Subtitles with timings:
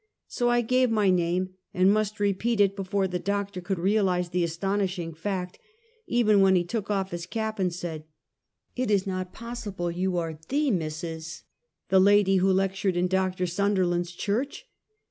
[0.27, 4.43] So I gave my name, and must repeat it before the Doctor could realize the
[4.43, 5.59] astounding fact;
[6.07, 8.05] even then he took off his cap and said:"
[8.75, 11.43] It is not possible you are the Mrs.,
[11.89, 14.65] the lady who lectured in Doctor Sunderland's church!"